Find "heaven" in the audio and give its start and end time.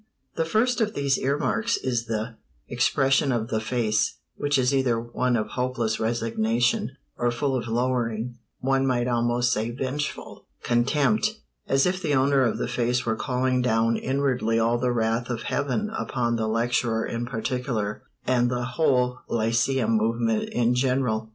15.43-15.91